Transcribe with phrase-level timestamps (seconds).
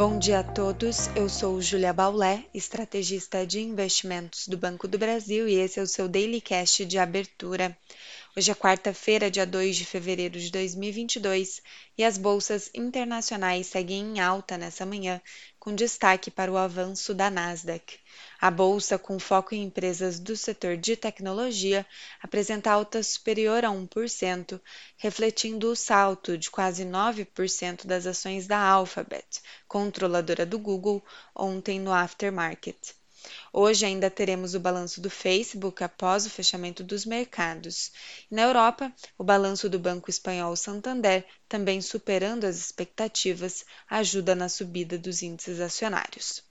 [0.00, 1.08] Bom dia a todos.
[1.14, 5.86] Eu sou Julia Baulé, estrategista de investimentos do Banco do Brasil, e esse é o
[5.86, 7.76] seu Daily Cash de abertura.
[8.34, 11.60] Hoje é quarta-feira, dia 2 de fevereiro de 2022,
[11.98, 15.20] e as bolsas internacionais seguem em alta nessa manhã,
[15.60, 18.00] com destaque para o avanço da Nasdaq.
[18.40, 21.86] A bolsa, com foco em empresas do setor de tecnologia,
[22.22, 24.58] apresenta alta superior a 1%,
[24.96, 31.04] refletindo o salto de quase 9% das ações da Alphabet, controladora do Google,
[31.36, 32.99] ontem no aftermarket.
[33.52, 37.92] Hoje ainda teremos o balanço do Facebook após o fechamento dos mercados.
[38.30, 44.98] Na Europa, o balanço do Banco Espanhol Santander, também superando as expectativas, ajuda na subida
[44.98, 46.49] dos índices acionários.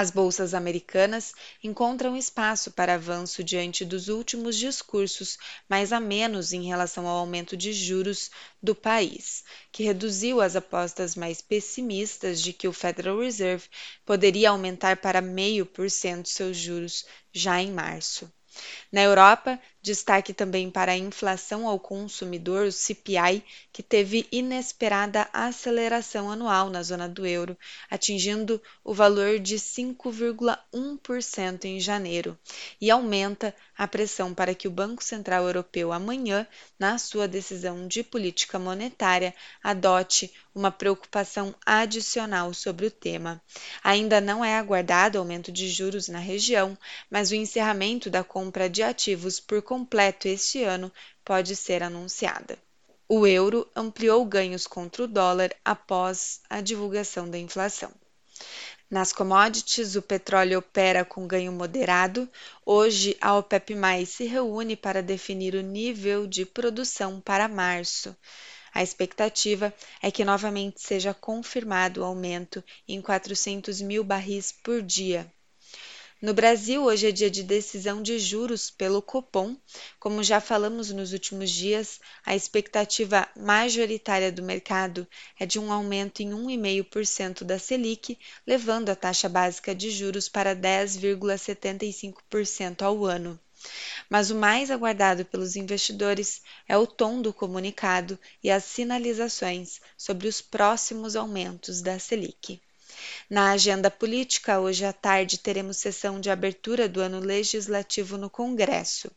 [0.00, 5.36] As bolsas americanas encontram espaço para avanço diante dos últimos discursos
[5.68, 8.30] mais a menos em relação ao aumento de juros
[8.62, 9.42] do país,
[9.72, 13.66] que reduziu as apostas mais pessimistas de que o Federal Reserve
[14.06, 18.32] poderia aumentar para 0,5% seus juros já em março.
[18.92, 26.30] Na Europa, destaque também para a inflação ao consumidor, o CPI, que teve inesperada aceleração
[26.30, 27.56] anual na zona do euro,
[27.90, 32.38] atingindo o valor de 5,1% em janeiro,
[32.78, 36.46] e aumenta a pressão para que o Banco Central Europeu amanhã,
[36.78, 43.40] na sua decisão de política monetária, adote uma preocupação adicional sobre o tema.
[43.82, 46.76] Ainda não é aguardado aumento de juros na região,
[47.08, 50.90] mas o encerramento da compra de ativos por completo este ano
[51.24, 52.58] pode ser anunciada.
[53.08, 57.92] O euro ampliou ganhos contra o dólar após a divulgação da inflação.
[58.90, 62.28] Nas commodities, o petróleo opera com ganho moderado.
[62.66, 68.16] Hoje, a OPEP+ se reúne para definir o nível de produção para março.
[68.74, 69.72] A expectativa
[70.02, 75.32] é que novamente seja confirmado o aumento em 400 mil barris por dia.
[76.20, 79.56] No Brasil, hoje é dia de decisão de juros pelo Copom.
[80.00, 85.06] Como já falamos nos últimos dias, a expectativa majoritária do mercado
[85.38, 90.56] é de um aumento em 1,5% da Selic, levando a taxa básica de juros para
[90.56, 93.38] 10,75% ao ano.
[94.10, 100.26] Mas o mais aguardado pelos investidores é o tom do comunicado e as sinalizações sobre
[100.26, 102.60] os próximos aumentos da Selic.
[103.30, 109.10] Na agenda política, hoje à tarde teremos sessão de abertura do ano legislativo no Congresso.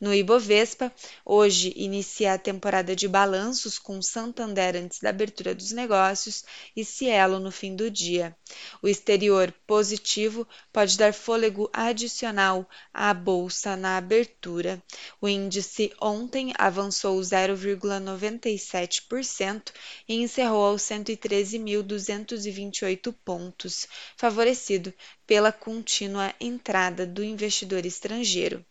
[0.00, 0.92] No Ibovespa,
[1.24, 6.44] hoje inicia a temporada de balanços com Santander antes da abertura dos negócios
[6.76, 8.36] e Cielo no fim do dia.
[8.82, 14.82] O exterior positivo pode dar fôlego adicional à bolsa na abertura.
[15.20, 19.72] O índice ontem avançou 0,97%
[20.08, 24.92] e encerrou aos 113.228 pontos, favorecido
[25.26, 28.64] pela contínua entrada do investidor estrangeiro.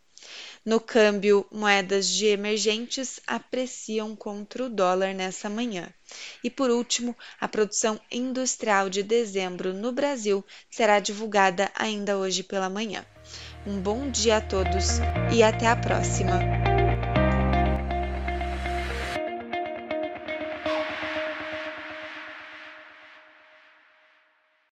[0.65, 5.89] No câmbio, moedas de emergentes apreciam contra o dólar nessa manhã.
[6.41, 12.69] E por último, a produção industrial de dezembro no Brasil será divulgada ainda hoje pela
[12.69, 13.05] manhã.
[13.67, 14.99] Um bom dia a todos
[15.33, 16.62] e até a próxima!